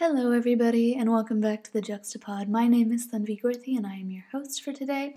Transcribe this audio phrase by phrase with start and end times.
[0.00, 2.46] Hello, everybody, and welcome back to the Juxtapod.
[2.46, 5.16] My name is Tanvi Gorthy, and I am your host for today.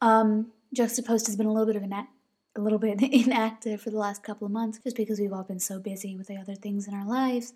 [0.00, 3.98] Um, Juxtapod has been a little bit of an a little bit inactive for the
[3.98, 6.86] last couple of months, just because we've all been so busy with the other things
[6.86, 7.54] in our lives.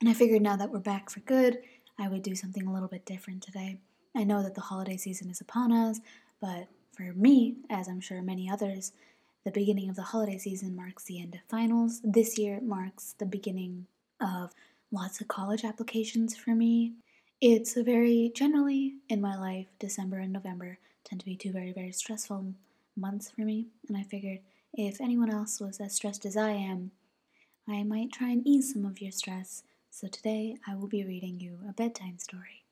[0.00, 1.58] And I figured now that we're back for good,
[1.98, 3.76] I would do something a little bit different today.
[4.16, 6.00] I know that the holiday season is upon us,
[6.40, 8.92] but for me, as I'm sure many others,
[9.44, 12.00] the beginning of the holiday season marks the end of finals.
[12.02, 13.86] This year marks the beginning
[14.18, 14.52] of
[14.90, 16.94] lots of college applications for me.
[17.40, 21.92] It's very, generally in my life, December and November tend to be two very, very
[21.92, 22.54] stressful
[22.96, 23.66] months for me.
[23.88, 24.40] And I figured
[24.72, 26.92] if anyone else was as stressed as I am,
[27.68, 29.62] I might try and ease some of your stress.
[29.90, 32.64] So today I will be reading you a bedtime story.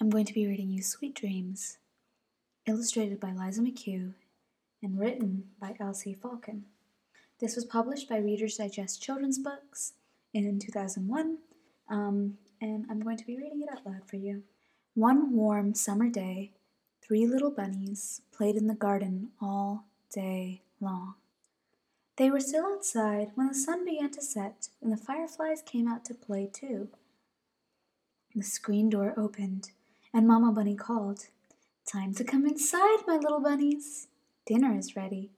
[0.00, 1.78] I'm going to be reading you Sweet Dreams,
[2.66, 4.14] illustrated by Lisa McCue
[4.82, 6.16] and written by L.C.
[6.22, 6.62] Falken.
[7.40, 9.94] This was published by Reader's Digest Children's Books
[10.44, 11.38] in 2001,
[11.88, 14.42] um, and I'm going to be reading it out loud for you.
[14.94, 16.52] One warm summer day,
[17.02, 21.14] three little bunnies played in the garden all day long.
[22.16, 26.04] They were still outside when the sun began to set and the fireflies came out
[26.06, 26.88] to play too.
[28.34, 29.70] The screen door opened
[30.12, 31.26] and Mamma Bunny called,
[31.86, 34.08] Time to come inside, my little bunnies.
[34.46, 35.30] Dinner is ready.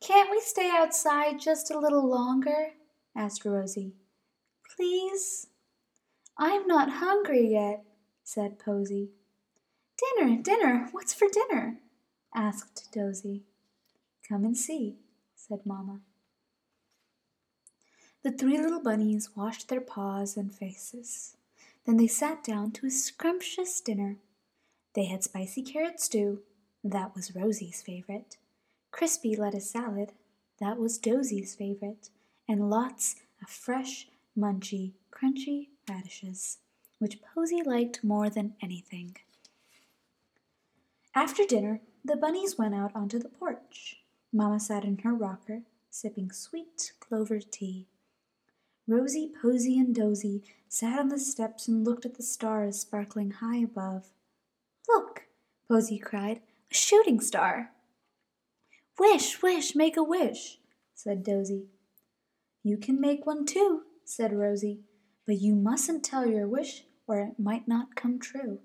[0.00, 2.72] Can't we stay outside just a little longer?
[3.16, 3.94] asked Rosie.
[4.76, 5.48] Please?
[6.38, 7.84] I'm not hungry yet,
[8.22, 9.10] said Posy.
[9.96, 11.78] Dinner, dinner, what's for dinner?
[12.34, 13.44] asked Dozy.
[14.28, 14.96] Come and see,
[15.34, 16.00] said Mamma.
[18.22, 21.36] The three little bunnies washed their paws and faces.
[21.86, 24.16] Then they sat down to a scrumptious dinner.
[24.94, 26.42] They had spicy carrot stew,
[26.82, 28.36] that was Rosie's favorite,
[28.90, 30.12] crispy lettuce salad,
[30.60, 32.10] that was Dozy's favorite,
[32.48, 36.58] and lots of fresh, munchy, crunchy radishes,
[36.98, 39.16] which Posy liked more than anything.
[41.14, 44.02] After dinner, the bunnies went out onto the porch.
[44.32, 47.86] Mamma sat in her rocker, sipping sweet clover tea.
[48.86, 53.56] Rosie, Posy, and Dozy sat on the steps and looked at the stars sparkling high
[53.56, 54.10] above.
[54.88, 55.22] Look,
[55.66, 57.72] Posy cried, a shooting star.
[58.98, 60.58] Wish, wish, make a wish,
[60.94, 61.66] said Dozy.
[62.62, 64.80] You can make one too, said Rosie,
[65.26, 68.60] but you mustn't tell your wish or it might not come true.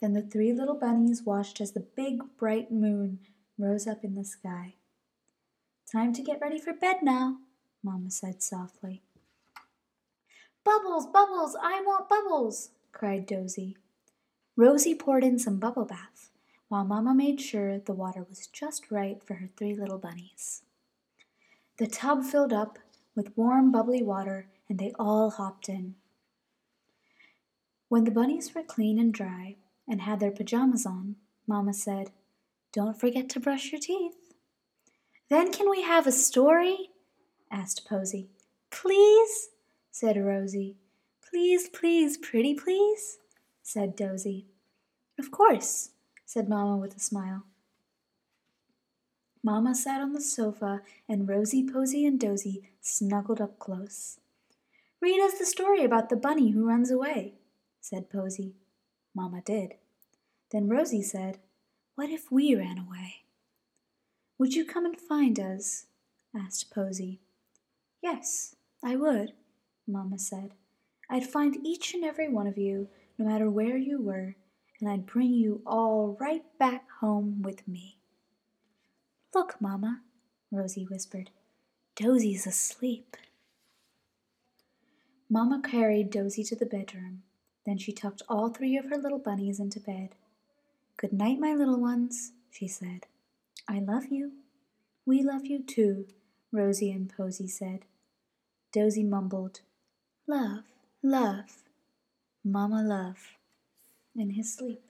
[0.00, 3.20] Then the three little bunnies watched as the big bright moon
[3.58, 4.74] rose up in the sky.
[5.90, 7.38] Time to get ready for bed now,
[7.82, 9.02] Mamma said softly.
[10.64, 13.76] Bubbles, bubbles, I want bubbles, cried Dozy.
[14.56, 16.30] Rosie poured in some bubble bath,
[16.68, 20.62] while Mamma made sure the water was just right for her three little bunnies.
[21.78, 22.78] The tub filled up
[23.16, 25.96] with warm, bubbly water, and they all hopped in.
[27.88, 29.56] When the bunnies were clean and dry
[29.88, 31.16] and had their pajamas on,
[31.46, 32.10] Mamma said,
[32.72, 34.14] Don't forget to brush your teeth.
[35.28, 36.90] Then can we have a story?
[37.50, 38.28] asked Posy.
[38.70, 39.48] Please,
[39.90, 40.76] said Rosie.
[41.28, 43.18] Please, please, pretty please,
[43.62, 44.46] said Dozy.
[45.18, 45.90] Of course,
[46.24, 47.44] said Mamma with a smile.
[49.46, 54.18] Mamma sat on the sofa, and Rosie, Posy, and Dozy snuggled up close.
[55.00, 57.34] Read us the story about the bunny who runs away,
[57.80, 58.56] said Posy.
[59.14, 59.74] Mamma did.
[60.50, 61.38] Then Rosie said,
[61.94, 63.22] What if we ran away?
[64.36, 65.86] Would you come and find us?
[66.34, 67.20] asked Posy.
[68.02, 69.34] Yes, I would,
[69.86, 70.54] Mamma said.
[71.08, 74.34] I'd find each and every one of you, no matter where you were,
[74.80, 77.95] and I'd bring you all right back home with me.
[79.36, 80.00] Look, Mamma,
[80.50, 81.28] Rosie whispered.
[81.94, 83.18] Dozy's asleep.
[85.28, 87.22] Mamma carried Dozy to the bedroom.
[87.66, 90.14] Then she tucked all three of her little bunnies into bed.
[90.96, 93.08] Good night, my little ones, she said.
[93.68, 94.32] I love you.
[95.04, 96.06] We love you too,
[96.50, 97.84] Rosie and Posy said.
[98.72, 99.60] Dozy mumbled,
[100.26, 100.64] Love,
[101.02, 101.62] love,
[102.42, 103.36] Mama love,
[104.16, 104.80] in his sleep.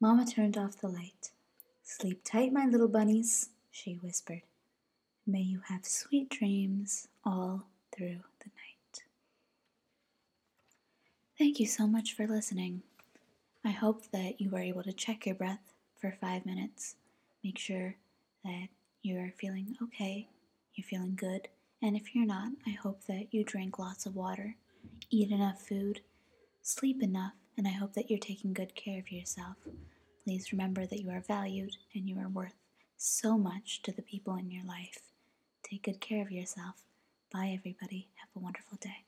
[0.00, 1.30] Mamma turned off the light.
[1.90, 4.42] Sleep tight, my little bunnies, she whispered.
[5.26, 7.64] May you have sweet dreams all
[7.96, 9.04] through the night.
[11.38, 12.82] Thank you so much for listening.
[13.64, 16.96] I hope that you were able to check your breath for five minutes.
[17.42, 17.96] Make sure
[18.44, 18.68] that
[19.02, 20.28] you're feeling okay,
[20.74, 21.48] you're feeling good,
[21.80, 24.56] and if you're not, I hope that you drink lots of water,
[25.08, 26.02] eat enough food,
[26.60, 29.56] sleep enough, and I hope that you're taking good care of yourself.
[30.28, 32.52] Please remember that you are valued and you are worth
[32.98, 34.98] so much to the people in your life.
[35.62, 36.74] Take good care of yourself.
[37.32, 38.10] Bye, everybody.
[38.16, 39.07] Have a wonderful day.